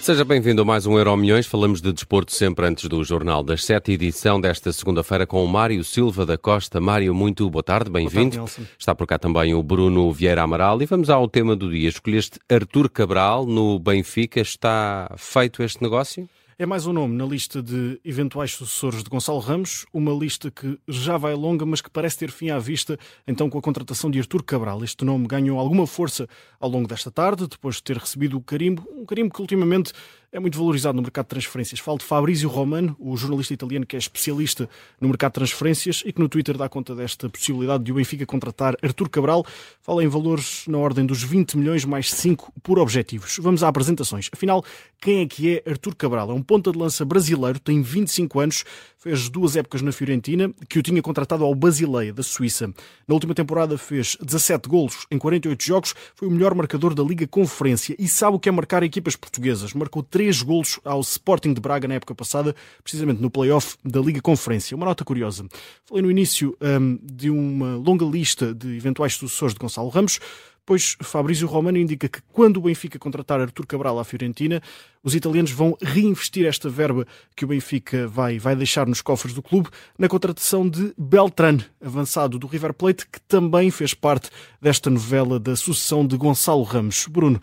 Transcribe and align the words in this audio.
Seja 0.00 0.24
bem-vindo 0.24 0.62
a 0.62 0.64
mais 0.64 0.86
um 0.86 0.96
Euro 0.96 1.14
Milhões. 1.14 1.46
Falamos 1.46 1.82
de 1.82 1.92
desporto 1.92 2.32
sempre 2.32 2.66
antes 2.66 2.88
do 2.88 3.04
Jornal 3.04 3.44
das 3.44 3.62
Sete, 3.64 3.92
edição 3.92 4.40
desta 4.40 4.72
segunda-feira 4.72 5.26
com 5.26 5.44
o 5.44 5.46
Mário 5.46 5.84
Silva 5.84 6.24
da 6.24 6.38
Costa. 6.38 6.80
Mário, 6.80 7.14
muito 7.14 7.48
boa 7.50 7.62
tarde, 7.62 7.90
bem-vindo. 7.90 8.42
Está 8.78 8.94
por 8.94 9.06
cá 9.06 9.18
também 9.18 9.54
o 9.54 9.62
Bruno 9.62 10.10
Vieira 10.10 10.42
Amaral 10.42 10.80
e 10.80 10.86
vamos 10.86 11.10
ao 11.10 11.28
tema 11.28 11.54
do 11.54 11.70
dia. 11.70 11.90
Escolheste 11.90 12.40
Artur 12.48 12.88
Cabral 12.88 13.44
no 13.44 13.78
Benfica. 13.78 14.40
Está 14.40 15.14
feito 15.18 15.62
este 15.62 15.82
negócio? 15.82 16.26
É 16.60 16.66
mais 16.66 16.86
um 16.86 16.92
nome 16.92 17.16
na 17.16 17.24
lista 17.24 17.62
de 17.62 17.98
eventuais 18.04 18.52
sucessores 18.52 19.02
de 19.02 19.08
Gonçalo 19.08 19.38
Ramos, 19.38 19.86
uma 19.94 20.12
lista 20.12 20.50
que 20.50 20.78
já 20.86 21.16
vai 21.16 21.34
longa, 21.34 21.64
mas 21.64 21.80
que 21.80 21.88
parece 21.88 22.18
ter 22.18 22.30
fim 22.30 22.50
à 22.50 22.58
vista, 22.58 22.98
então 23.26 23.48
com 23.48 23.56
a 23.56 23.62
contratação 23.62 24.10
de 24.10 24.18
Artur 24.18 24.44
Cabral. 24.44 24.84
Este 24.84 25.02
nome 25.02 25.26
ganhou 25.26 25.58
alguma 25.58 25.86
força 25.86 26.28
ao 26.60 26.68
longo 26.68 26.86
desta 26.86 27.10
tarde, 27.10 27.46
depois 27.48 27.76
de 27.76 27.84
ter 27.84 27.96
recebido 27.96 28.36
o 28.36 28.42
carimbo, 28.42 28.86
um 28.94 29.06
carimbo 29.06 29.32
que 29.32 29.40
ultimamente 29.40 29.94
é 30.32 30.38
muito 30.38 30.56
valorizado 30.56 30.94
no 30.94 31.02
mercado 31.02 31.24
de 31.24 31.30
transferências. 31.30 31.80
Falo 31.80 31.98
de 31.98 32.04
Fabrizio 32.04 32.48
Romano, 32.48 32.96
o 33.00 33.16
jornalista 33.16 33.52
italiano 33.52 33.84
que 33.84 33.96
é 33.96 33.98
especialista 33.98 34.68
no 35.00 35.08
mercado 35.08 35.32
de 35.32 35.34
transferências 35.34 36.02
e 36.06 36.12
que 36.12 36.20
no 36.20 36.28
Twitter 36.28 36.56
dá 36.56 36.68
conta 36.68 36.94
desta 36.94 37.28
possibilidade 37.28 37.82
de 37.82 37.90
o 37.90 37.96
Benfica 37.96 38.24
contratar 38.24 38.76
Artur 38.80 39.08
Cabral. 39.08 39.44
Fala 39.80 40.04
em 40.04 40.08
valores 40.08 40.64
na 40.68 40.78
ordem 40.78 41.04
dos 41.04 41.22
20 41.22 41.58
milhões 41.58 41.84
mais 41.84 42.12
5 42.12 42.52
por 42.62 42.78
objetivos. 42.78 43.38
Vamos 43.40 43.64
a 43.64 43.68
apresentações. 43.68 44.28
Afinal, 44.32 44.64
quem 45.00 45.22
é 45.22 45.26
que 45.26 45.56
é 45.56 45.70
Artur 45.70 45.96
Cabral? 45.96 46.30
É 46.30 46.34
um 46.34 46.42
ponta 46.42 46.70
de 46.70 46.78
lança 46.78 47.04
brasileiro, 47.04 47.58
tem 47.58 47.82
25 47.82 48.38
anos, 48.38 48.64
fez 48.98 49.28
duas 49.30 49.56
épocas 49.56 49.80
na 49.80 49.90
Fiorentina, 49.90 50.52
que 50.68 50.78
o 50.78 50.82
tinha 50.82 51.00
contratado 51.00 51.42
ao 51.42 51.54
Basileia, 51.54 52.12
da 52.12 52.22
Suíça. 52.22 52.66
Na 53.08 53.14
última 53.14 53.34
temporada 53.34 53.78
fez 53.78 54.16
17 54.22 54.68
golos 54.68 55.06
em 55.10 55.18
48 55.18 55.64
jogos, 55.64 55.94
foi 56.14 56.28
o 56.28 56.30
melhor 56.30 56.54
marcador 56.54 56.94
da 56.94 57.02
Liga 57.02 57.26
Conferência 57.26 57.96
e 57.98 58.06
sabe 58.06 58.36
o 58.36 58.38
que 58.38 58.48
é 58.48 58.52
marcar 58.52 58.82
equipas 58.82 59.16
portuguesas. 59.16 59.72
Marcou 59.72 60.02
três 60.20 60.42
golos 60.42 60.78
ao 60.84 61.00
Sporting 61.00 61.54
de 61.54 61.62
Braga 61.62 61.88
na 61.88 61.94
época 61.94 62.14
passada, 62.14 62.54
precisamente 62.84 63.22
no 63.22 63.30
play-off 63.30 63.78
da 63.82 64.00
Liga 64.00 64.20
Conferência. 64.20 64.76
Uma 64.76 64.84
nota 64.84 65.02
curiosa. 65.02 65.46
Falei 65.86 66.02
no 66.02 66.10
início 66.10 66.54
um, 66.60 66.98
de 67.02 67.30
uma 67.30 67.76
longa 67.76 68.04
lista 68.04 68.54
de 68.54 68.76
eventuais 68.76 69.14
sucessores 69.14 69.54
de 69.54 69.60
Gonçalo 69.60 69.88
Ramos 69.88 70.20
pois 70.66 70.96
Fabrício 71.02 71.48
Romano 71.48 71.78
indica 71.78 72.08
que 72.08 72.20
quando 72.32 72.58
o 72.58 72.60
Benfica 72.60 72.96
contratar 72.96 73.40
Artur 73.40 73.66
Cabral 73.66 73.98
à 73.98 74.04
Fiorentina, 74.04 74.62
os 75.02 75.16
italianos 75.16 75.50
vão 75.50 75.76
reinvestir 75.82 76.46
esta 76.46 76.68
verba 76.68 77.06
que 77.34 77.44
o 77.44 77.48
Benfica 77.48 78.06
vai, 78.06 78.38
vai 78.38 78.54
deixar 78.54 78.86
nos 78.86 79.00
cofres 79.00 79.34
do 79.34 79.42
clube 79.42 79.68
na 79.98 80.06
contratação 80.06 80.68
de 80.68 80.94
Beltran, 80.96 81.58
avançado 81.84 82.38
do 82.38 82.46
River 82.46 82.72
Plate, 82.72 83.04
que 83.04 83.20
também 83.22 83.68
fez 83.70 83.94
parte 83.94 84.30
desta 84.60 84.90
novela 84.90 85.40
da 85.40 85.56
sucessão 85.56 86.06
de 86.06 86.16
Gonçalo 86.16 86.62
Ramos. 86.62 87.08
Bruno, 87.08 87.40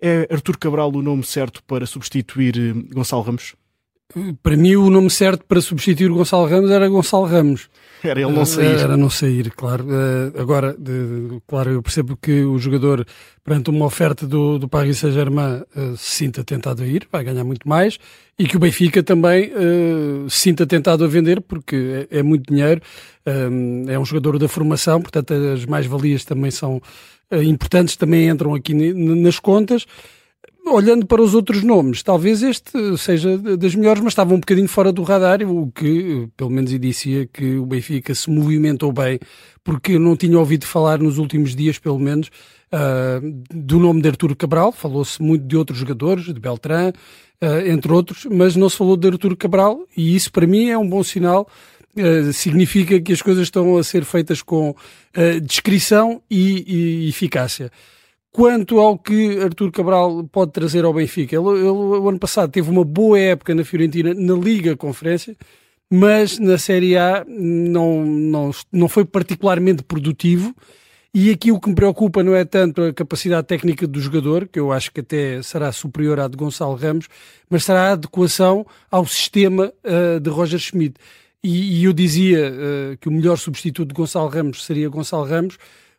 é 0.00 0.26
Artur 0.30 0.58
Cabral 0.58 0.92
o 0.94 1.02
nome 1.02 1.24
certo 1.24 1.62
para 1.64 1.86
substituir 1.86 2.56
eh, 2.58 2.72
Gonçalo 2.94 3.22
Ramos? 3.22 3.54
Para 4.42 4.56
mim, 4.56 4.76
o 4.76 4.88
nome 4.88 5.10
certo 5.10 5.44
para 5.44 5.60
substituir 5.60 6.10
o 6.10 6.14
Gonçalo 6.14 6.46
Ramos 6.46 6.70
era 6.70 6.88
Gonçalo 6.88 7.26
Ramos. 7.26 7.68
Era 8.02 8.20
ele 8.20 8.32
não 8.32 8.46
sair. 8.46 8.78
Era 8.78 8.96
não 8.96 9.10
sair, 9.10 9.50
claro. 9.50 9.86
Eh, 9.90 10.40
agora, 10.40 10.74
claro, 11.46 11.70
eu 11.72 11.82
percebo 11.82 12.16
que 12.16 12.42
o 12.42 12.58
jogador, 12.58 13.06
perante 13.44 13.68
uma 13.68 13.84
oferta 13.84 14.26
do, 14.26 14.58
do 14.58 14.68
Paris 14.68 14.98
Saint-Germain, 14.98 15.62
uh, 15.76 15.96
se 15.98 16.16
sinta 16.16 16.42
tentado 16.42 16.82
a 16.82 16.86
ir, 16.86 17.06
vai 17.12 17.24
ganhar 17.24 17.44
muito 17.44 17.68
mais, 17.68 17.98
e 18.38 18.46
que 18.46 18.56
o 18.56 18.60
Benfica 18.60 19.02
também 19.02 19.50
se 20.28 20.40
sinta 20.40 20.66
tentado 20.66 21.04
a 21.04 21.08
vender, 21.08 21.40
porque 21.40 22.06
é, 22.10 22.18
é 22.18 22.22
muito 22.22 22.52
dinheiro, 22.52 22.80
é 23.88 23.98
um 23.98 24.04
jogador 24.04 24.38
da 24.38 24.46
formação, 24.46 25.00
portanto 25.00 25.32
as 25.32 25.64
mais-valias 25.64 26.24
também 26.24 26.50
são 26.50 26.80
importantes, 27.32 27.96
também 27.96 28.28
entram 28.28 28.54
aqui 28.54 28.74
nas 28.74 29.38
contas 29.38 29.86
olhando 30.66 31.06
para 31.06 31.22
os 31.22 31.34
outros 31.34 31.62
nomes, 31.62 32.02
talvez 32.02 32.42
este 32.42 32.96
seja 32.98 33.38
das 33.38 33.74
melhores, 33.74 34.02
mas 34.02 34.12
estava 34.12 34.34
um 34.34 34.40
bocadinho 34.40 34.68
fora 34.68 34.92
do 34.92 35.02
radar, 35.02 35.40
o 35.42 35.70
que 35.70 36.28
pelo 36.36 36.50
menos 36.50 36.72
indicia 36.72 37.26
que 37.26 37.56
o 37.56 37.64
Benfica 37.64 38.14
se 38.14 38.28
movimentou 38.28 38.92
bem, 38.92 39.18
porque 39.62 39.98
não 39.98 40.16
tinha 40.16 40.38
ouvido 40.38 40.66
falar 40.66 40.98
nos 40.98 41.18
últimos 41.18 41.54
dias, 41.54 41.78
pelo 41.78 41.98
menos, 41.98 42.28
uh, 42.72 43.44
do 43.52 43.78
nome 43.78 44.02
de 44.02 44.08
Arturo 44.08 44.34
Cabral. 44.34 44.72
Falou-se 44.72 45.22
muito 45.22 45.46
de 45.46 45.56
outros 45.56 45.78
jogadores, 45.78 46.24
de 46.24 46.40
Beltrán, 46.40 46.92
uh, 47.42 47.68
entre 47.68 47.92
outros, 47.92 48.26
mas 48.30 48.56
não 48.56 48.68
se 48.68 48.76
falou 48.76 48.96
de 48.96 49.08
Arturo 49.08 49.36
Cabral, 49.36 49.86
e 49.96 50.14
isso 50.14 50.32
para 50.32 50.46
mim 50.46 50.68
é 50.68 50.78
um 50.78 50.88
bom 50.88 51.02
sinal. 51.02 51.48
Uh, 51.96 52.32
significa 52.32 53.00
que 53.00 53.12
as 53.12 53.22
coisas 53.22 53.44
estão 53.44 53.76
a 53.78 53.84
ser 53.84 54.04
feitas 54.04 54.42
com 54.42 54.74
descrição 55.42 56.20
e, 56.30 57.06
e 57.06 57.08
eficácia. 57.08 57.70
Quanto 58.36 58.78
ao 58.78 58.98
que 58.98 59.40
Artur 59.40 59.72
Cabral 59.72 60.22
pode 60.24 60.52
trazer 60.52 60.84
ao 60.84 60.92
Benfica, 60.92 61.34
ele, 61.34 61.48
ele 61.58 61.68
o 61.70 62.06
ano 62.06 62.18
passado 62.18 62.52
teve 62.52 62.68
uma 62.68 62.84
boa 62.84 63.18
época 63.18 63.54
na 63.54 63.64
Fiorentina 63.64 64.12
na 64.12 64.34
Liga 64.34 64.76
Conferência, 64.76 65.34
mas 65.90 66.38
na 66.38 66.58
Série 66.58 66.98
A 66.98 67.24
não, 67.26 68.04
não, 68.04 68.50
não 68.70 68.88
foi 68.88 69.06
particularmente 69.06 69.82
produtivo. 69.82 70.54
E 71.14 71.30
aqui 71.30 71.50
o 71.50 71.58
que 71.58 71.70
me 71.70 71.74
preocupa 71.74 72.22
não 72.22 72.34
é 72.34 72.44
tanto 72.44 72.82
a 72.82 72.92
capacidade 72.92 73.46
técnica 73.46 73.86
do 73.86 73.98
jogador, 73.98 74.46
que 74.46 74.60
eu 74.60 74.70
acho 74.70 74.92
que 74.92 75.00
até 75.00 75.40
será 75.40 75.72
superior 75.72 76.20
à 76.20 76.28
de 76.28 76.36
Gonçalo 76.36 76.74
Ramos, 76.74 77.08
mas 77.48 77.64
será 77.64 77.88
a 77.88 77.92
adequação 77.92 78.66
ao 78.90 79.06
sistema 79.06 79.72
uh, 79.82 80.20
de 80.20 80.28
Roger 80.28 80.58
Schmidt. 80.58 80.96
E, 81.42 81.80
e 81.80 81.84
eu 81.84 81.94
dizia 81.94 82.52
uh, 82.52 82.98
que 82.98 83.08
o 83.08 83.12
melhor 83.12 83.38
substituto 83.38 83.88
de 83.88 83.94
Gonçalo 83.94 84.28
Ramos 84.28 84.62
seria 84.62 84.90
Gonçalo 84.90 85.24
Ramos, 85.24 85.56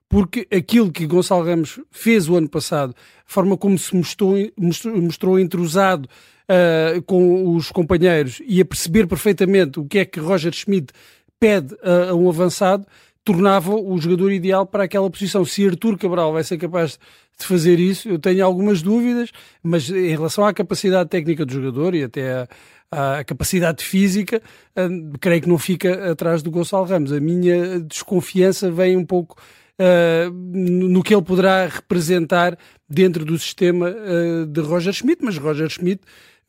porque 0.10 0.48
aquilo 0.52 0.92
que 0.92 1.06
Gonçalo 1.06 1.46
Ramos 1.46 1.80
fez 1.92 2.30
o 2.30 2.36
ano 2.36 2.50
passado, 2.50 2.96
a 2.96 3.32
forma 3.32 3.58
como 3.58 3.78
se 3.78 3.96
mostrou, 3.96 4.36
mostrou, 4.58 5.02
mostrou 5.02 5.40
entrosado 5.40 6.08
uh, 6.48 7.02
com 7.04 7.56
os 7.56 7.72
companheiros 7.72 8.42
e 8.46 8.62
a 8.62 8.66
perceber 8.66 9.08
perfeitamente 9.08 9.80
o 9.80 9.86
que 9.86 10.00
é 10.00 10.06
que 10.06 10.20
Roger 10.20 10.54
Schmidt 10.54 10.94
pede 11.40 11.76
a, 11.84 12.12
a 12.12 12.16
um 12.16 12.30
avançado, 12.30 12.86
tornava 13.24 13.76
o 13.76 13.98
jogador 13.98 14.32
ideal 14.32 14.66
para 14.66 14.86
aquela 14.86 15.10
posição. 15.10 15.44
Se 15.44 15.68
Artur 15.68 15.98
Cabral 15.98 16.32
vai 16.32 16.44
ser 16.44 16.58
capaz 16.58 16.98
de 17.38 17.46
fazer 17.46 17.78
isso, 17.78 18.08
eu 18.08 18.18
tenho 18.18 18.46
algumas 18.46 18.82
dúvidas, 18.82 19.32
mas 19.62 19.90
em 19.90 20.10
relação 20.10 20.46
à 20.46 20.54
capacidade 20.54 21.10
técnica 21.10 21.46
do 21.46 21.52
jogador 21.52 21.94
e 21.94 22.04
até 22.04 22.48
à, 22.90 23.18
à 23.20 23.24
capacidade 23.26 23.84
física, 23.84 24.42
uh, 24.78 25.18
creio 25.20 25.42
que 25.42 25.50
não 25.50 25.58
fica 25.58 26.10
atrás 26.10 26.42
do 26.42 26.50
Gonçalo 26.50 26.86
Ramos. 26.86 27.12
A 27.12 27.20
minha 27.20 27.82
desconfiança 27.82 28.72
vem 28.72 28.96
um 28.96 29.06
pouco 29.06 29.36
uh, 29.80 30.32
no 30.32 31.04
que 31.04 31.14
ele 31.14 31.24
poderá 31.24 31.68
representar 31.68 32.58
dentro 32.90 33.24
do 33.26 33.38
sistema 33.38 33.90
uh, 33.90 34.46
de 34.46 34.62
Roger 34.62 34.94
Schmidt, 34.94 35.24
mas 35.24 35.38
Roger 35.38 35.70
Schmidt, 35.70 36.02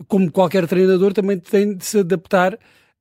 como 0.06 0.30
qualquer 0.30 0.66
treinador, 0.66 1.12
também 1.12 1.38
tem 1.38 1.76
de 1.76 1.84
se 1.84 1.98
adaptar 2.00 2.58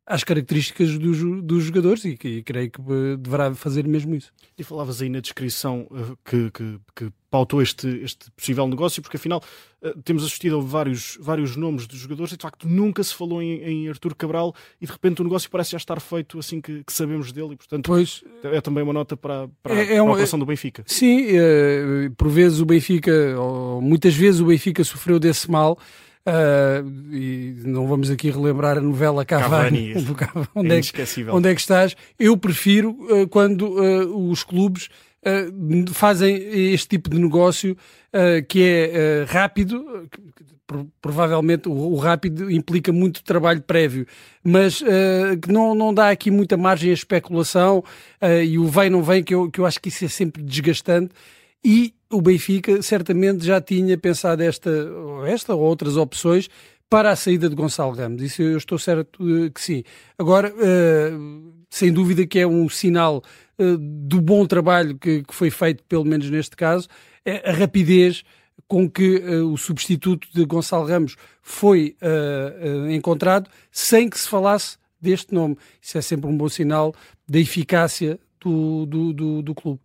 às 0.07 0.23
características 0.23 0.97
dos, 0.97 1.43
dos 1.43 1.65
jogadores 1.65 2.05
e, 2.05 2.17
e, 2.23 2.41
creio 2.41 2.71
que 2.71 2.79
eh, 2.79 3.17
deverá 3.19 3.53
fazer 3.53 3.85
mesmo 3.85 4.15
isso. 4.15 4.31
E 4.57 4.63
falavas 4.63 5.01
aí 5.01 5.09
na 5.09 5.19
descrição 5.19 5.85
uh, 5.91 6.17
que, 6.23 6.49
que, 6.49 6.79
que, 6.95 7.11
pautou 7.29 7.61
este, 7.61 7.89
este 8.01 8.31
possível 8.31 8.65
negócio, 8.69 9.01
porque 9.01 9.17
afinal 9.17 9.43
uh, 9.81 10.01
temos 10.03 10.23
assistido 10.23 10.59
a 10.59 10.61
vários, 10.61 11.17
vários 11.19 11.57
nomes 11.57 11.85
dos 11.85 11.99
jogadores 11.99 12.31
e 12.31 12.37
de 12.37 12.41
facto 12.41 12.69
nunca 12.69 13.03
se 13.03 13.13
falou 13.13 13.41
em, 13.41 13.61
em 13.63 13.89
Artur 13.89 14.15
Cabral 14.15 14.55
e 14.79 14.85
de 14.85 14.91
repente 14.93 15.19
o 15.19 15.25
negócio 15.25 15.49
parece 15.49 15.71
já 15.71 15.77
estar 15.77 15.99
feito 15.99 16.39
assim 16.39 16.61
que, 16.61 16.85
que 16.85 16.93
sabemos 16.93 17.33
dele 17.33 17.51
e 17.51 17.57
portanto 17.57 17.85
pois, 17.85 18.23
é 18.43 18.61
também 18.61 18.81
uma 18.81 18.93
nota 18.93 19.17
para, 19.17 19.49
para, 19.61 19.75
é, 19.75 19.95
é 19.95 20.01
uma, 20.01 20.11
a 20.11 20.13
operação 20.13 20.39
do 20.39 20.45
Benfica. 20.45 20.85
Sim, 20.87 21.25
uh, 21.33 22.11
por 22.15 22.29
vezes 22.29 22.61
o 22.61 22.65
Benfica, 22.65 23.37
ou 23.37 23.81
muitas 23.81 24.15
vezes 24.15 24.39
o 24.39 24.45
Benfica 24.45 24.85
sofreu 24.85 25.19
desse 25.19 25.51
mal 25.51 25.77
Uh, 26.27 26.85
e 27.09 27.55
não 27.63 27.87
vamos 27.87 28.09
aqui 28.09 28.29
relembrar 28.29 28.77
a 28.77 28.81
novela 28.81 29.23
Cavani, 29.23 29.93
Cavani 29.93 30.11
Cavani 30.13 30.47
onde, 30.53 30.73
é, 30.73 30.79
é 30.79 31.31
onde 31.31 31.49
é 31.49 31.55
que 31.55 31.61
estás. 31.61 31.95
Eu 32.19 32.35
prefiro 32.35 32.89
uh, 32.89 33.25
quando 33.29 33.61
uh, 33.61 34.29
os 34.29 34.43
clubes 34.43 34.89
fazem 35.93 36.37
este 36.71 36.87
tipo 36.87 37.09
de 37.09 37.19
negócio 37.19 37.75
que 38.47 38.63
é 38.63 39.25
rápido. 39.27 40.07
Provavelmente 41.01 41.67
o, 41.67 41.95
rápido 41.95 42.49
implica 42.49 42.93
muito 42.93 43.21
trabalho 43.23 43.61
prévio, 43.61 44.05
mas 44.41 44.81
que 45.41 45.51
não, 45.51 45.75
não 45.75 45.93
dá 45.93 46.11
aqui 46.11 46.31
muita 46.31 46.55
margem 46.55 46.91
à 46.91 46.93
especulação 46.93 47.83
e 48.45 48.57
o 48.57 48.67
vem 48.67 48.89
não 48.89 49.03
vem, 49.03 49.21
que 49.21 49.35
eu, 49.35 49.51
que 49.51 49.59
eu 49.59 49.65
acho 49.65 49.81
que 49.81 49.89
isso 49.89 50.05
é 50.05 50.07
sempre 50.07 50.41
desgastante. 50.41 51.11
E 51.61 51.93
o 52.11 52.21
Benfica 52.21 52.81
certamente 52.81 53.45
já 53.45 53.59
tinha 53.59 53.97
pensado 53.97 54.41
esta, 54.41 54.71
esta 55.25 55.53
ou 55.55 55.61
outras 55.61 55.97
opções 55.97 56.49
para 56.89 57.11
a 57.11 57.15
saída 57.15 57.49
de 57.49 57.55
Gonçalo 57.55 57.93
Ramos. 57.93 58.21
Isso 58.21 58.41
eu 58.41 58.57
estou 58.57 58.79
certo 58.79 59.45
eh, 59.45 59.49
que 59.49 59.61
sim. 59.61 59.83
Agora, 60.17 60.53
uh, 60.53 61.53
sem 61.69 61.91
dúvida 61.91 62.25
que 62.25 62.39
é 62.39 62.47
um 62.47 62.69
sinal 62.69 63.21
uh, 63.59 63.77
do 63.77 64.21
bom 64.21 64.45
trabalho 64.45 64.97
que, 64.97 65.23
foi 65.29 65.49
feito, 65.49 65.83
pelo 65.83 66.05
menos 66.05 66.29
neste 66.29 66.55
caso, 66.55 66.87
é 67.25 67.49
a 67.49 67.53
rapidez 67.53 68.23
com 68.67 68.89
que 68.89 69.17
o 69.43 69.55
substituto 69.55 70.27
de 70.33 70.43
Gonçalo 70.43 70.87
Ramos 70.87 71.15
foi 71.41 71.95
encontrado, 72.89 73.49
sem 73.71 74.09
que 74.09 74.19
se 74.19 74.27
falasse 74.27 74.77
deste 74.99 75.33
nome. 75.33 75.57
Isso 75.81 75.97
é 75.97 76.01
sempre 76.01 76.29
um 76.29 76.35
bom 76.35 76.49
sinal 76.49 76.93
da 77.29 77.39
eficácia 77.39 78.19
do, 78.41 78.85
do, 78.85 79.13
do, 79.13 79.41
do 79.41 79.55
clube. 79.55 79.79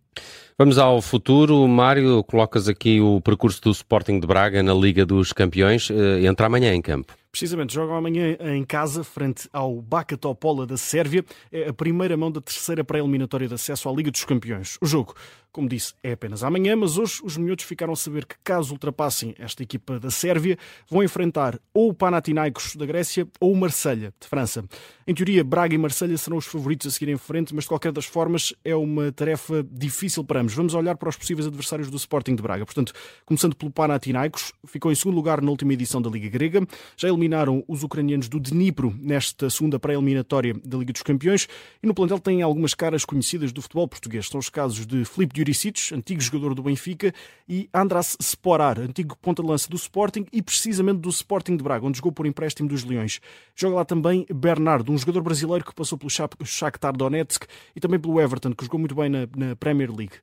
Vamos 0.57 0.77
ao 0.77 1.01
futuro. 1.01 1.67
Mário, 1.67 2.23
colocas 2.23 2.67
aqui 2.67 3.01
o 3.01 3.19
percurso 3.21 3.61
do 3.61 3.71
Sporting 3.71 4.19
de 4.19 4.27
Braga 4.27 4.61
na 4.61 4.73
Liga 4.73 5.05
dos 5.05 5.33
Campeões. 5.33 5.89
Eh, 5.89 6.25
entra 6.25 6.45
amanhã 6.45 6.73
em 6.73 6.81
campo. 6.81 7.13
Precisamente, 7.33 7.73
jogam 7.73 7.95
amanhã 7.95 8.37
em 8.39 8.63
casa, 8.63 9.03
frente 9.03 9.49
ao 9.51 9.81
Baka 9.81 10.15
Topola 10.15 10.67
da 10.67 10.77
Sérvia. 10.77 11.25
É 11.51 11.67
a 11.67 11.73
primeira 11.73 12.15
mão 12.15 12.31
da 12.31 12.39
terceira 12.39 12.83
pré-eliminatória 12.83 13.47
de 13.47 13.55
acesso 13.55 13.89
à 13.89 13.91
Liga 13.91 14.11
dos 14.11 14.23
Campeões. 14.23 14.77
O 14.79 14.85
jogo 14.85 15.15
como 15.53 15.69
disse, 15.69 15.93
é 16.01 16.13
apenas 16.13 16.43
amanhã, 16.43 16.75
mas 16.75 16.97
hoje 16.97 17.21
os 17.23 17.37
miúdos 17.37 17.63
ficaram 17.63 17.93
a 17.93 17.95
saber 17.95 18.25
que, 18.25 18.35
caso 18.43 18.73
ultrapassem 18.73 19.35
esta 19.37 19.61
equipa 19.61 19.99
da 19.99 20.09
Sérvia, 20.09 20.57
vão 20.89 21.03
enfrentar 21.03 21.59
ou 21.71 21.89
o 21.89 21.93
Panathinaikos 21.93 22.75
da 22.75 22.87
Grécia 22.87 23.27
ou 23.39 23.53
o 23.53 23.55
Marselha 23.55 24.11
de 24.19 24.27
França. 24.27 24.65
Em 25.05 25.13
teoria, 25.13 25.43
Braga 25.43 25.75
e 25.75 25.77
Marselha 25.77 26.17
serão 26.17 26.37
os 26.37 26.47
favoritos 26.47 26.87
a 26.87 26.91
seguir 26.91 27.11
em 27.11 27.17
frente, 27.17 27.53
mas 27.53 27.65
de 27.65 27.67
qualquer 27.67 27.91
das 27.91 28.05
formas 28.05 28.51
é 28.65 28.75
uma 28.75 29.11
tarefa 29.11 29.63
difícil 29.71 30.23
para 30.23 30.41
ambos. 30.41 30.55
Vamos 30.55 30.73
olhar 30.73 30.97
para 30.97 31.09
os 31.09 31.15
possíveis 31.15 31.45
adversários 31.45 31.91
do 31.91 31.97
Sporting 31.97 32.33
de 32.33 32.41
Braga. 32.41 32.65
Portanto, 32.65 32.91
começando 33.23 33.55
pelo 33.55 33.71
Panathinaikos, 33.71 34.53
ficou 34.65 34.91
em 34.91 34.95
segundo 34.95 35.13
lugar 35.13 35.39
na 35.39 35.51
última 35.51 35.71
edição 35.73 36.01
da 36.01 36.09
Liga 36.09 36.29
Grega. 36.29 36.65
Já 36.97 37.09
eliminaram 37.23 37.63
os 37.67 37.83
ucranianos 37.83 38.27
do 38.27 38.39
Dnipro 38.39 38.93
nesta 38.99 39.49
segunda 39.49 39.79
pré-eliminatória 39.79 40.53
da 40.63 40.77
Liga 40.77 40.91
dos 40.91 41.01
Campeões 41.01 41.47
e 41.81 41.87
no 41.87 41.93
plantel 41.93 42.19
têm 42.19 42.41
algumas 42.41 42.73
caras 42.73 43.05
conhecidas 43.05 43.51
do 43.51 43.61
futebol 43.61 43.87
português. 43.87 44.27
São 44.27 44.39
os 44.39 44.49
casos 44.49 44.85
de 44.85 45.05
Filipe 45.05 45.37
Juricic, 45.37 45.93
antigo 45.93 46.21
jogador 46.21 46.53
do 46.53 46.63
Benfica, 46.63 47.13
e 47.47 47.69
András 47.73 48.17
Sporar, 48.19 48.79
antigo 48.79 49.17
ponta-lança 49.21 49.69
do 49.69 49.75
Sporting 49.75 50.25
e 50.31 50.41
precisamente 50.41 50.99
do 50.99 51.09
Sporting 51.09 51.55
de 51.55 51.63
Braga, 51.63 51.85
onde 51.85 51.97
jogou 51.97 52.11
por 52.11 52.25
empréstimo 52.25 52.67
dos 52.67 52.83
Leões. 52.83 53.19
Joga 53.55 53.77
lá 53.77 53.85
também 53.85 54.25
Bernardo, 54.33 54.91
um 54.91 54.97
jogador 54.97 55.21
brasileiro 55.21 55.63
que 55.63 55.73
passou 55.73 55.97
pelo 55.97 56.09
Shakhtar 56.45 56.95
Donetsk 56.95 57.45
e 57.75 57.79
também 57.79 57.99
pelo 57.99 58.19
Everton, 58.19 58.53
que 58.53 58.65
jogou 58.65 58.79
muito 58.79 58.95
bem 58.95 59.09
na, 59.09 59.27
na 59.35 59.55
Premier 59.55 59.89
League. 59.89 60.15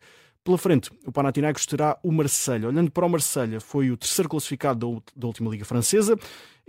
Pela 0.42 0.56
frente, 0.56 0.90
o 1.06 1.12
Panathinaikos 1.12 1.66
terá 1.66 1.98
o 2.02 2.10
Marselha. 2.10 2.68
Olhando 2.68 2.90
para 2.90 3.04
o 3.04 3.08
Marselha, 3.10 3.60
foi 3.60 3.90
o 3.90 3.96
terceiro 3.96 4.28
classificado 4.28 5.02
da 5.14 5.26
última 5.26 5.50
Liga 5.50 5.66
Francesa 5.66 6.18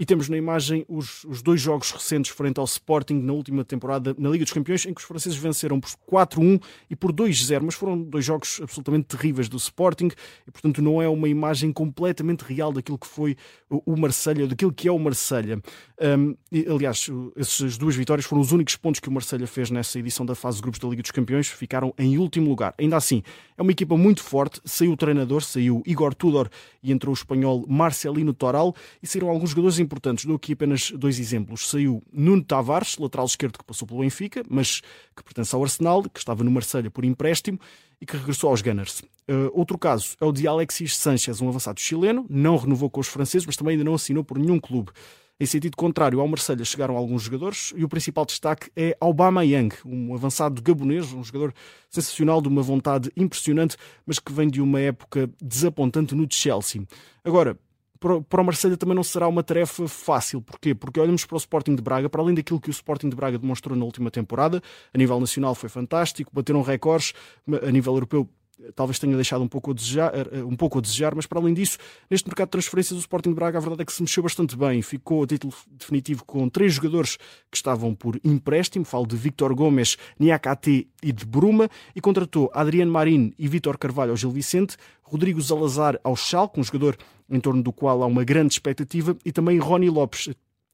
e 0.01 0.05
temos 0.05 0.27
na 0.27 0.35
imagem 0.35 0.83
os, 0.89 1.23
os, 1.25 1.43
dois 1.43 1.61
jogos 1.61 1.91
recentes 1.91 2.31
frente 2.31 2.59
ao 2.59 2.65
Sporting 2.65 3.13
na 3.21 3.33
última 3.33 3.63
temporada 3.63 4.15
na 4.17 4.29
Liga 4.31 4.43
dos 4.43 4.51
Campeões, 4.51 4.83
em 4.87 4.95
que 4.95 4.99
os 4.99 5.05
franceses 5.05 5.37
venceram 5.37 5.79
por 5.79 5.91
4-1 6.11 6.59
e 6.89 6.95
por 6.95 7.13
2-0, 7.13 7.61
mas 7.61 7.75
foram 7.75 8.01
dois 8.01 8.25
jogos 8.25 8.59
absolutamente 8.63 9.15
terríveis 9.15 9.47
do 9.47 9.57
Sporting 9.57 10.09
e, 10.47 10.49
portanto, 10.49 10.81
não 10.81 10.99
é 10.99 11.07
uma 11.07 11.29
imagem 11.29 11.71
completamente 11.71 12.41
real 12.41 12.73
daquilo 12.73 12.97
que 12.97 13.05
foi 13.05 13.37
o, 13.69 13.95
Marselha, 13.95 14.47
daquilo 14.47 14.73
que 14.73 14.87
é 14.87 14.91
o 14.91 14.97
Marselha. 14.97 15.61
Um, 16.01 16.35
aliás, 16.73 17.07
essas 17.35 17.77
duas 17.77 17.95
vitórias 17.95 18.25
foram 18.25 18.41
os 18.41 18.51
únicos 18.51 18.75
pontos 18.75 18.99
que 18.99 19.07
o 19.07 19.11
Marselha 19.11 19.45
fez 19.45 19.69
nessa 19.69 19.99
edição 19.99 20.25
da 20.25 20.33
fase 20.33 20.57
de 20.57 20.63
grupos 20.63 20.79
da 20.79 20.87
Liga 20.87 21.03
dos 21.03 21.11
Campeões, 21.11 21.47
ficaram 21.47 21.93
em 21.95 22.17
último 22.17 22.49
lugar. 22.49 22.73
Ainda 22.79 22.97
assim, 22.97 23.21
é 23.55 23.61
uma 23.61 23.71
equipa 23.71 23.95
muito 23.95 24.23
forte, 24.23 24.59
saiu 24.65 24.93
o 24.93 24.97
treinador, 24.97 25.43
saiu 25.43 25.83
Igor 25.85 26.15
Tudor 26.15 26.49
e 26.81 26.91
entrou 26.91 27.13
o 27.13 27.15
espanhol 27.15 27.67
Marcelino 27.67 28.33
Toral 28.33 28.75
e 29.03 29.05
saíram 29.05 29.29
alguns 29.29 29.51
jogadores 29.51 29.77
importantes. 29.91 30.25
Dou 30.25 30.37
aqui 30.37 30.53
apenas 30.53 30.91
dois 30.91 31.19
exemplos. 31.19 31.69
Saiu 31.69 32.01
Nuno 32.11 32.43
Tavares, 32.43 32.97
lateral 32.97 33.25
esquerdo 33.25 33.57
que 33.57 33.65
passou 33.65 33.85
pelo 33.87 33.99
Benfica, 33.99 34.43
mas 34.49 34.81
que 35.15 35.23
pertence 35.23 35.53
ao 35.53 35.61
Arsenal, 35.61 36.03
que 36.03 36.19
estava 36.19 36.43
no 36.43 36.51
Marselha 36.51 36.89
por 36.89 37.03
empréstimo 37.03 37.59
e 37.99 38.05
que 38.05 38.15
regressou 38.15 38.49
aos 38.49 38.61
Gunners. 38.61 39.01
Uh, 39.29 39.51
outro 39.53 39.77
caso 39.77 40.15
é 40.19 40.25
o 40.25 40.31
de 40.31 40.47
Alexis 40.47 40.95
Sanchez, 40.97 41.41
um 41.41 41.49
avançado 41.49 41.79
chileno, 41.79 42.25
não 42.29 42.57
renovou 42.57 42.89
com 42.89 42.99
os 42.99 43.07
franceses, 43.07 43.45
mas 43.45 43.55
também 43.55 43.73
ainda 43.73 43.83
não 43.83 43.93
assinou 43.93 44.23
por 44.23 44.39
nenhum 44.39 44.59
clube. 44.59 44.91
Em 45.39 45.45
sentido 45.45 45.75
contrário, 45.75 46.19
ao 46.19 46.27
Marselha 46.27 46.63
chegaram 46.63 46.95
alguns 46.95 47.23
jogadores 47.23 47.73
e 47.75 47.83
o 47.83 47.89
principal 47.89 48.25
destaque 48.27 48.69
é 48.75 48.95
Aubama 49.01 49.43
Yang, 49.43 49.75
um 49.83 50.13
avançado 50.13 50.61
gabonês, 50.61 51.11
um 51.13 51.23
jogador 51.23 51.51
sensacional, 51.89 52.41
de 52.41 52.47
uma 52.47 52.61
vontade 52.61 53.11
impressionante, 53.17 53.75
mas 54.05 54.19
que 54.19 54.31
vem 54.31 54.47
de 54.47 54.61
uma 54.61 54.79
época 54.79 55.27
desapontante 55.41 56.13
no 56.13 56.27
Chelsea. 56.29 56.83
Agora, 57.23 57.57
para 58.01 58.41
o 58.41 58.43
Marselha 58.43 58.75
também 58.75 58.95
não 58.95 59.03
será 59.03 59.27
uma 59.27 59.43
tarefa 59.43 59.87
fácil. 59.87 60.41
Porquê? 60.41 60.73
Porque 60.73 60.99
olhamos 60.99 61.23
para 61.23 61.35
o 61.35 61.37
Sporting 61.37 61.75
de 61.75 61.83
Braga, 61.83 62.09
para 62.09 62.19
além 62.19 62.33
daquilo 62.33 62.59
que 62.59 62.69
o 62.69 62.71
Sporting 62.71 63.09
de 63.09 63.15
Braga 63.15 63.37
demonstrou 63.37 63.77
na 63.77 63.85
última 63.85 64.09
temporada, 64.09 64.61
a 64.91 64.97
nível 64.97 65.19
nacional 65.19 65.53
foi 65.53 65.69
fantástico, 65.69 66.31
bateram 66.33 66.63
recordes, 66.63 67.13
a 67.61 67.71
nível 67.71 67.93
europeu 67.93 68.27
talvez 68.75 68.99
tenha 68.99 69.15
deixado 69.15 69.43
um 69.43 69.47
pouco, 69.47 69.71
a 69.71 69.73
desejar, 69.73 70.11
eh, 70.15 70.43
um 70.43 70.55
pouco 70.55 70.79
a 70.79 70.81
desejar, 70.81 71.15
mas 71.15 71.25
para 71.25 71.39
além 71.39 71.53
disso, 71.53 71.77
neste 72.09 72.27
mercado 72.27 72.47
de 72.47 72.51
transferências, 72.51 72.97
o 72.97 72.99
Sporting 72.99 73.29
de 73.29 73.35
Braga, 73.35 73.57
a 73.57 73.61
verdade 73.61 73.81
é 73.81 73.85
que 73.85 73.93
se 73.93 74.01
mexeu 74.01 74.23
bastante 74.23 74.55
bem. 74.55 74.81
Ficou 74.81 75.23
a 75.23 75.27
título 75.27 75.53
definitivo 75.67 76.23
com 76.25 76.47
três 76.49 76.73
jogadores 76.73 77.17
que 77.49 77.57
estavam 77.57 77.93
por 77.93 78.19
empréstimo, 78.23 78.85
falo 78.85 79.05
de 79.05 79.15
Victor 79.15 79.53
Gomes, 79.55 79.97
Niakate 80.19 80.87
e 81.03 81.11
de 81.11 81.25
Bruma, 81.25 81.69
e 81.95 82.01
contratou 82.01 82.49
Adriano 82.53 82.91
Marin 82.91 83.33
e 83.37 83.47
Vitor 83.47 83.77
Carvalho 83.77 84.11
ao 84.11 84.17
Gil 84.17 84.31
Vicente, 84.31 84.77
Rodrigo 85.01 85.41
Zalazar 85.41 85.99
ao 86.03 86.15
Schalke, 86.15 86.59
um 86.59 86.63
jogador 86.63 86.97
em 87.29 87.39
torno 87.39 87.63
do 87.63 87.71
qual 87.71 88.03
há 88.03 88.05
uma 88.05 88.23
grande 88.23 88.53
expectativa, 88.53 89.15
e 89.25 89.31
também 89.31 89.57
Rony 89.57 89.89
Lopes, 89.89 90.29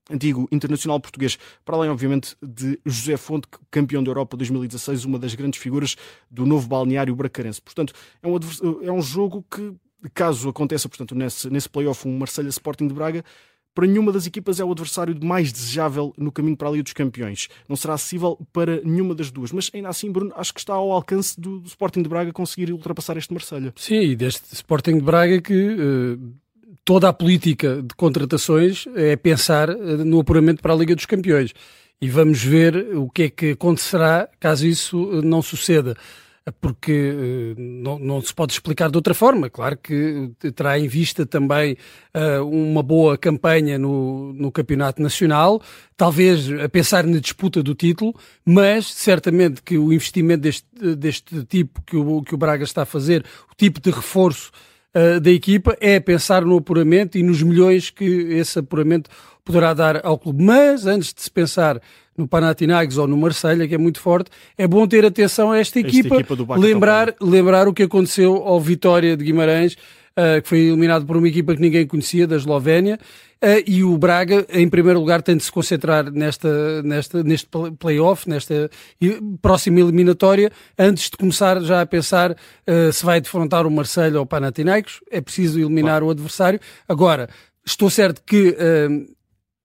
antigo 0.10 0.48
internacional 0.52 1.00
português, 1.00 1.38
para 1.66 1.76
além, 1.76 1.90
obviamente, 1.90 2.36
de 2.42 2.80
José 2.86 3.18
Fonte, 3.18 3.48
campeão 3.70 4.04
da 4.04 4.10
Europa 4.10 4.38
2016, 4.38 5.06
uma 5.06 5.20
das 5.20 5.36
grandes 5.36 5.60
figuras 5.60 5.96
do 6.30 6.46
novo 6.46 6.68
balneário 6.68 7.16
bracarense. 7.16 7.62
Portanto, 7.62 7.94
é 8.22 8.28
um, 8.28 8.38
é 8.84 8.92
um 8.92 9.02
jogo 9.02 9.46
que, 9.50 9.74
caso 10.14 10.50
aconteça, 10.50 10.88
portanto, 10.88 11.16
nesse, 11.16 11.50
nesse 11.50 11.70
play-off, 11.70 12.08
um 12.08 12.18
Marselha 12.18 12.50
Sporting 12.50 12.88
de 12.88 12.94
Braga, 12.94 13.24
para 13.74 13.86
nenhuma 13.86 14.12
das 14.12 14.26
equipas 14.26 14.60
é 14.60 14.66
o 14.66 14.72
adversário 14.72 15.16
mais 15.24 15.54
desejável 15.54 16.12
no 16.18 16.32
caminho 16.32 16.58
para 16.58 16.68
a 16.68 16.72
Liga 16.72 16.84
dos 16.84 16.94
Campeões. 16.94 17.48
Não 17.70 17.76
será 17.76 17.94
acessível 17.94 18.40
para 18.52 18.82
nenhuma 18.82 19.14
das 19.14 19.30
duas. 19.30 19.52
Mas 19.52 19.70
ainda 19.72 19.90
assim, 19.90 20.12
Bruno, 20.12 20.34
acho 20.36 20.52
que 20.52 20.60
está 20.60 20.74
ao 20.74 20.92
alcance 20.92 21.40
do, 21.40 21.60
do 21.60 21.68
Sporting 21.68 22.02
de 22.02 22.10
Braga 22.10 22.34
conseguir 22.34 22.72
ultrapassar 22.72 23.18
este 23.18 23.32
Marselha. 23.32 23.72
Sim, 23.76 24.16
deste 24.16 24.52
Sporting 24.52 24.96
de 24.96 25.04
Braga 25.04 25.40
que. 25.40 25.54
Uh 25.54 26.47
toda 26.88 27.10
a 27.10 27.14
política 27.14 27.84
de 27.84 27.94
contratações 27.96 28.86
é 28.96 29.18
pensar 29.18 29.68
eh, 29.68 29.76
no 29.76 30.22
apuramento 30.22 30.62
para 30.62 30.72
a 30.72 30.76
Liga 30.78 30.96
dos 30.96 31.06
Campeões. 31.06 31.54
E 32.02 32.08
vamos 32.08 32.42
ver 32.42 32.96
o 32.96 33.10
que 33.10 33.24
é 33.24 33.30
que 33.30 33.52
acontecerá 33.52 34.30
caso 34.40 34.66
isso 34.66 35.10
eh, 35.12 35.22
não 35.22 35.42
suceda. 35.42 35.98
Porque 36.62 36.94
eh, 37.14 37.62
não, 37.62 38.00
não 38.00 38.22
se 38.22 38.34
pode 38.34 38.54
explicar 38.54 38.90
de 38.90 38.96
outra 38.96 39.14
forma. 39.14 39.50
Claro 39.50 39.76
que 39.76 40.32
terá 40.56 40.80
em 40.80 40.88
vista 40.88 41.26
também 41.26 41.76
uh, 42.16 42.46
uma 42.46 42.82
boa 42.82 43.18
campanha 43.18 43.78
no, 43.78 44.32
no 44.32 44.50
Campeonato 44.50 45.02
Nacional, 45.02 45.62
talvez 45.98 46.50
a 46.54 46.70
pensar 46.70 47.06
na 47.06 47.20
disputa 47.20 47.62
do 47.62 47.76
título, 47.76 48.16
mas 48.46 48.94
certamente 48.94 49.62
que 49.62 49.78
o 49.78 49.92
investimento 49.92 50.44
deste, 50.44 50.96
deste 50.96 51.44
tipo 51.44 51.82
que 51.82 51.98
o, 51.98 52.22
que 52.22 52.34
o 52.34 52.38
Braga 52.38 52.64
está 52.64 52.84
a 52.84 52.86
fazer, 52.86 53.26
o 53.52 53.56
tipo 53.58 53.82
de 53.82 53.92
reforço 53.92 54.52
uh, 54.98 55.20
da 55.20 55.32
equipa 55.32 55.78
é 55.80 56.00
pensar 56.00 56.44
no 56.44 56.58
apuramento 56.58 57.18
e 57.18 57.24
nos 57.24 57.44
milhões 57.44 57.90
que 57.90 58.06
esse 58.06 58.60
apuramento 58.60 59.10
poderá 59.46 59.74
dar 59.74 60.06
ao 60.06 60.18
clube. 60.18 60.44
Mas 60.44 60.86
antes 60.86 61.14
de 61.14 61.22
se 61.22 61.32
pensar 61.32 61.80
no 62.18 62.28
Panathinaikos 62.28 62.98
ou 62.98 63.08
no 63.08 63.16
Marselha, 63.16 63.68
que 63.68 63.76
é 63.76 63.78
muito 63.78 64.00
forte, 64.00 64.32
é 64.58 64.68
bom 64.68 64.88
ter 64.88 65.06
atenção 65.06 65.52
a 65.52 65.60
esta 65.60 65.80
equipa, 65.80 66.16
esta 66.20 66.34
equipa 66.34 66.56
lembrar, 66.56 67.16
lembrar 67.22 67.68
o 67.68 67.74
que 67.74 67.84
aconteceu 67.84 68.36
ao 68.38 68.60
Vitória 68.60 69.16
de 69.16 69.24
Guimarães, 69.24 69.78
uh, 70.18 70.42
que 70.42 70.50
foi 70.50 70.60
eliminado 70.60 71.06
por 71.06 71.16
uma 71.16 71.28
equipa 71.28 71.56
que 71.56 71.62
ninguém 71.62 71.86
conhecia, 71.86 72.28
da 72.28 72.36
Eslovénia, 72.36 73.00
Uh, 73.38 73.62
e 73.68 73.84
o 73.84 73.96
Braga, 74.00 74.48
em 74.50 74.68
primeiro 74.68 75.00
lugar, 75.00 75.22
tem 75.22 75.38
de 75.38 75.44
se 75.44 75.52
concentrar 75.52 76.12
nesta, 76.12 76.82
nesta, 76.82 77.24
neste 77.24 77.48
play-off, 77.78 78.28
nesta 78.28 78.68
próxima 79.44 79.80
eliminatória, 79.80 80.52
antes 80.76 81.12
de 81.12 81.18
começar 81.18 81.62
já 81.62 81.82
a 81.82 81.86
pensar 81.86 82.32
uh, 82.32 82.92
se 82.92 83.06
vai 83.06 83.22
defrontar 83.22 83.68
o 83.68 83.70
Marseille 83.70 84.16
ou 84.16 84.24
o 84.24 84.26
Panathinaikos. 84.26 85.02
É 85.12 85.22
preciso 85.22 85.60
eliminar 85.60 86.02
o 86.02 86.10
adversário. 86.10 86.60
Agora, 86.90 87.30
estou 87.64 87.92
certo 87.92 88.24
que 88.26 88.58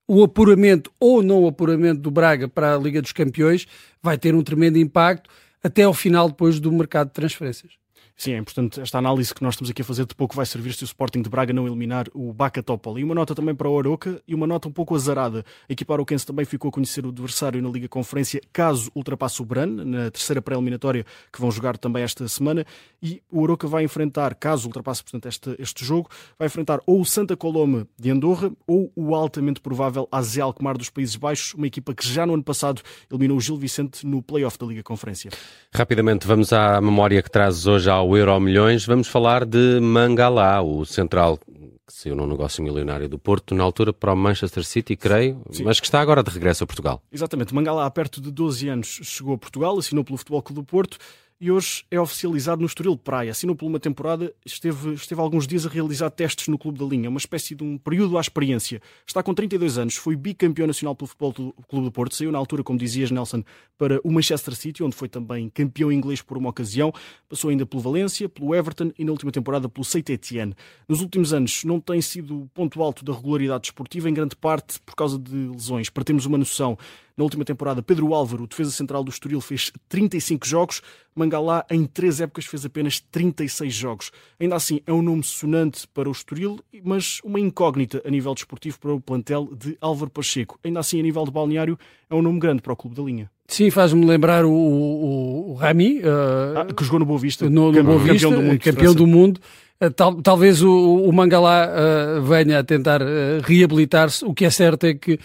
o 0.07 0.23
apuramento 0.23 0.93
ou 1.01 1.23
não 1.23 1.47
apuramento 1.47 2.03
do 2.03 2.11
Braga 2.11 2.49
para 2.49 2.75
a 2.75 2.79
Liga 2.79 3.01
dos 3.01 3.13
Campeões 3.13 3.67
vai 4.03 4.19
ter 4.19 4.35
um 4.35 4.43
tremendo 4.43 4.77
impacto 4.77 5.31
até 5.65 5.85
ao 5.85 5.95
final 5.95 6.29
depois 6.29 6.61
do 6.61 6.71
mercado 6.71 7.07
de 7.07 7.15
transferências. 7.15 7.82
Sim, 8.17 8.35
é 8.35 8.39
importante 8.39 8.81
esta 8.81 8.99
análise 8.99 9.35
que 9.35 9.43
nós 9.43 9.55
estamos 9.55 9.71
aqui 9.71 9.83
a 9.83 9.85
fazer 9.85 10.07
de 10.07 10.15
pouco 10.15 10.37
vai 10.37 10.47
servir 10.47 10.73
se 10.75 10.85
o 10.85 10.87
Sporting 10.87 11.23
de 11.23 11.31
Braga 11.31 11.53
não 11.53 11.67
eliminar 11.67 12.07
o 12.15 12.33
Baca 12.33 12.63
Topol. 12.63 12.99
E 12.99 13.05
uma 13.05 13.15
nota 13.15 13.35
também 13.35 13.55
para 13.55 13.69
o 13.69 13.79
Aroca 13.79 14.23
e 14.27 14.35
uma 14.35 14.47
nota 14.47 14.69
um 14.69 14.73
pouco 14.73 14.95
azarada. 14.95 15.45
A 15.69 15.73
equipa 15.73 15.95
aroquense 15.95 16.27
também 16.27 16.45
ficou 16.45 16.69
a 16.69 16.73
conhecer 16.73 17.05
o 17.05 17.09
adversário 17.09 17.61
na 17.61 17.69
Liga 17.69 17.89
Conferência 17.89 18.41
caso 18.53 18.91
ultrapasse 18.95 19.41
o 19.43 19.45
Bran, 19.45 19.67
na 19.67 20.11
terceira 20.11 20.41
pré-eliminatória 20.41 21.05
que 21.33 21.41
vão 21.41 21.51
jogar 21.51 21.77
também 21.77 22.03
esta 22.03 22.27
semana. 22.29 22.65
E 23.03 23.23
o 23.31 23.45
Aroca 23.45 23.67
vai 23.67 23.85
enfrentar, 23.85 24.35
caso 24.35 24.67
ultrapasse 24.69 25.03
portanto, 25.03 25.27
este, 25.27 25.57
este 25.59 25.85
jogo, 25.85 26.09
vai 26.39 26.47
enfrentar 26.47 26.81
ou 26.87 27.01
o 27.01 27.05
Santa 27.05 27.37
Coloma 27.37 27.87
de 27.99 28.11
Andorra 28.11 28.53
ou 28.67 28.93
o 28.95 29.15
altamente 29.15 29.61
provável 29.61 30.09
AZ 30.13 30.39
Alkmaar 30.39 30.79
dos 30.79 30.91
Países 30.91 31.17
Baixos, 31.17 31.55
uma 31.55 31.67
equipa 31.67 31.95
que 31.95 32.07
já 32.07 32.27
no 32.27 32.35
ano 32.35 32.43
passado 32.43 32.83
eliminou 33.11 33.37
o 33.37 33.41
Gil 33.41 33.57
Vicente 33.57 34.07
no 34.07 34.23
play-off 34.23 34.59
da 34.59 34.67
Liga 34.67 34.83
Conferência. 34.83 35.31
Rapidamente, 35.75 36.27
vamos 36.27 36.53
à 36.53 36.81
memória 36.81 37.23
que 37.23 37.31
trazes 37.31 37.67
hoje 37.67 37.91
ao 37.91 38.02
ao 38.03 38.17
Euro 38.17 38.41
Milhões, 38.41 38.85
vamos 38.85 39.07
falar 39.07 39.45
de 39.45 39.79
Mangalá, 39.81 40.61
o 40.61 40.85
central 40.85 41.39
que 41.39 41.53
saiu 41.87 42.17
num 42.17 42.27
negócio 42.27 42.61
milionário 42.63 43.09
do 43.09 43.17
Porto, 43.17 43.55
na 43.55 43.63
altura 43.63 43.93
para 43.93 44.13
o 44.13 44.17
Manchester 44.17 44.65
City, 44.65 44.97
creio, 44.97 45.41
Sim. 45.51 45.63
mas 45.63 45.79
que 45.79 45.87
está 45.87 46.01
agora 46.01 46.21
de 46.21 46.29
regresso 46.29 46.65
a 46.65 46.67
Portugal. 46.67 47.01
Exatamente, 47.13 47.55
Mangalá, 47.55 47.87
há 47.87 47.91
perto 47.93 48.21
de 48.21 48.33
12 48.33 48.69
anos, 48.69 49.01
chegou 49.05 49.35
a 49.35 49.39
Portugal, 49.39 49.79
assinou 49.79 50.03
pelo 50.03 50.19
Futebol 50.19 50.43
Clube 50.43 50.63
do 50.63 50.65
Porto 50.65 50.99
e 51.43 51.51
hoje 51.51 51.85
é 51.91 52.01
oficializado 52.01 52.61
no 52.61 52.69
Estoril 52.69 52.97
Praia. 52.97 53.33
Assinou 53.33 53.57
por 53.57 53.67
uma 53.67 53.81
temporada, 53.81 54.33
esteve, 54.47 54.95
esteve 54.95 55.21
alguns 55.21 55.45
dias 55.45 55.67
a 55.67 55.69
realizar 55.69 56.09
testes 56.09 56.47
no 56.47 56.57
Clube 56.57 56.79
da 56.79 56.85
Linha, 56.85 57.09
uma 57.09 57.19
espécie 57.19 57.53
de 57.57 57.65
um 57.65 57.77
período 57.77 58.17
à 58.17 58.21
experiência. 58.21 58.81
Está 59.05 59.25
com 59.25 59.35
32 59.35 59.77
anos, 59.77 59.97
foi 59.97 60.15
bicampeão 60.15 60.69
nacional 60.69 60.95
pelo 60.95 61.09
Futebol 61.09 61.33
do 61.33 61.53
Clube 61.67 61.87
do 61.87 61.91
Porto, 61.91 62.15
saiu 62.15 62.31
na 62.31 62.39
altura, 62.39 62.63
como 62.63 62.79
dizias, 62.79 63.11
Nelson, 63.11 63.43
para 63.77 64.01
o 64.05 64.13
Manchester 64.13 64.55
City, 64.55 64.85
onde 64.85 64.95
foi 64.95 65.09
também 65.09 65.49
campeão 65.49 65.91
inglês 65.91 66.23
por 66.23 66.39
uma 66.39 66.51
ocasião, 66.51 66.93
passou 67.29 67.51
ainda 67.51 67.67
pelo 67.67 67.83
Valência, 67.83 68.29
pelo 68.29 68.55
Everton 68.55 68.93
e 68.97 69.05
na 69.05 69.11
última 69.11 69.33
temporada 69.33 69.69
pelo 69.69 69.85
Saint-Étienne. 69.85 70.55
Nos 70.89 71.01
últimos 71.01 71.33
anos 71.33 71.65
não 71.65 71.81
tem 71.81 72.01
sido 72.01 72.49
ponto 72.55 72.81
alto 72.81 73.05
da 73.05 73.13
regularidade 73.13 73.67
esportiva, 73.67 74.09
em 74.09 74.15
grande 74.15 74.37
parte 74.37 74.79
por 74.83 74.95
causa 74.95 75.19
de 75.19 75.49
lesões. 75.49 75.91
Para 75.91 76.05
termos 76.05 76.25
uma 76.25 76.39
noção, 76.39 76.79
na 77.17 77.25
última 77.25 77.45
temporada, 77.45 77.83
Pedro 77.83 78.15
Álvaro, 78.15 78.47
defesa 78.47 78.71
central 78.71 79.05
do 79.05 79.11
Estoril, 79.11 79.41
fez 79.41 79.73
35 79.89 80.47
jogos. 80.47 80.83
Mangalá, 81.15 81.65
em 81.71 81.85
três 81.85 82.21
épocas, 82.21 82.47
fez 82.47 82.65
apenas 82.65 83.01
36 83.01 83.75
jogos. 83.75 84.11
Ainda 84.41 84.57
assim, 84.57 84.81
é 84.87 84.93
um 84.93 85.03
nome 85.03 85.23
sonante 85.23 85.87
para 85.89 86.09
o 86.09 86.13
Estoril, 86.13 86.59
mas 86.83 87.21
uma 87.23 87.39
incógnita 87.39 88.03
a 88.05 88.11
nível 88.11 88.35
desportivo 88.35 88.81
para 88.81 88.95
o 88.95 89.01
plantel 89.01 89.51
de 89.55 89.77
Álvaro 89.81 90.11
Pacheco. 90.11 90.59
Ainda 90.65 90.81
assim, 90.81 90.99
a 90.99 91.03
nível 91.03 91.25
de 91.25 91.31
balneário, 91.31 91.79
é 92.09 92.15
um 92.15 92.23
nome 92.23 92.39
grande 92.39 92.63
para 92.63 92.73
o 92.73 92.77
clube 92.77 92.97
da 92.97 93.03
linha. 93.03 93.31
Sim, 93.47 93.71
faz-me 93.71 94.07
lembrar 94.07 94.47
o, 94.47 94.53
o, 94.53 95.51
o 95.51 95.55
Rami, 95.55 95.99
uh, 95.99 96.59
ah, 96.59 96.75
que 96.75 96.83
jogou 96.85 97.01
no 97.01 97.05
Boa 97.05 97.19
Vista, 97.19 97.51
no, 97.51 97.71
no 97.71 97.85
Boa 97.85 97.99
Vista, 97.99 98.27
campeão 98.27 98.33
do 98.33 98.43
mundo. 98.43 98.61
Campeão 98.61 98.95
do 98.95 99.07
mundo. 99.07 99.41
Uh, 99.83 99.91
tal, 99.91 100.15
talvez 100.23 100.63
o, 100.63 100.71
o 100.71 101.13
Mangalá 101.13 101.69
uh, 101.69 102.23
venha 102.23 102.59
a 102.59 102.65
tentar 102.65 103.01
reabilitar-se. 103.43 104.25
O 104.25 104.33
que 104.33 104.45
é 104.45 104.51
certo 104.51 104.85
é 104.85 104.95
que 104.95 105.19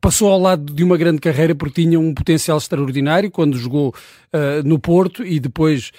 passou 0.00 0.30
ao 0.30 0.40
lado 0.40 0.72
de 0.72 0.84
uma 0.84 0.96
grande 0.96 1.20
carreira 1.20 1.52
porque 1.52 1.82
tinha 1.82 1.98
um 1.98 2.14
potencial 2.14 2.56
extraordinário 2.56 3.32
quando 3.32 3.58
jogou 3.58 3.92
no 4.64 4.78
Porto 4.78 5.26
e 5.26 5.40
depois 5.40 5.90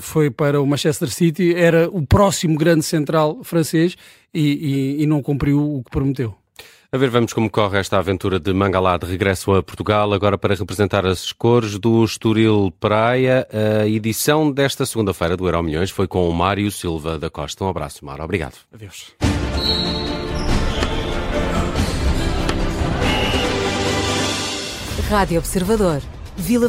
foi 0.00 0.32
para 0.32 0.60
o 0.60 0.66
Manchester 0.66 1.08
City. 1.08 1.54
Era 1.54 1.88
o 1.88 2.04
próximo 2.04 2.58
grande 2.58 2.82
central 2.82 3.38
francês 3.44 3.96
e, 4.34 4.96
e, 4.98 5.02
e 5.04 5.06
não 5.06 5.22
cumpriu 5.22 5.76
o 5.76 5.84
que 5.84 5.92
prometeu. 5.92 6.34
A 6.94 6.96
ver, 6.96 7.10
vamos 7.10 7.32
como 7.32 7.50
corre 7.50 7.80
esta 7.80 7.98
aventura 7.98 8.38
de 8.38 8.52
Mangalá 8.52 8.96
de 8.96 9.04
regresso 9.04 9.52
a 9.52 9.60
Portugal, 9.60 10.12
agora 10.12 10.38
para 10.38 10.54
representar 10.54 11.04
as 11.04 11.32
cores 11.32 11.76
do 11.76 12.04
Estoril 12.04 12.72
Praia. 12.78 13.48
A 13.52 13.84
edição 13.84 14.48
desta 14.48 14.86
segunda-feira 14.86 15.36
do 15.36 15.44
Euro 15.44 15.60
Milhões 15.60 15.90
foi 15.90 16.06
com 16.06 16.28
o 16.28 16.32
Mário 16.32 16.70
Silva 16.70 17.18
da 17.18 17.28
Costa. 17.28 17.64
Um 17.64 17.68
abraço, 17.68 18.04
Mário. 18.04 18.22
Obrigado. 18.22 18.54
Adeus. 18.72 19.12
Rádio 25.10 25.38
Observador. 25.40 26.00
Vila 26.36 26.68